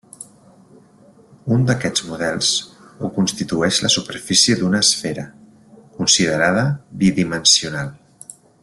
[1.57, 2.49] Un d'aquests models
[3.05, 5.29] ho constitueix la superfície d'una esfera,
[6.01, 6.65] considerada
[7.05, 7.95] bidimensional.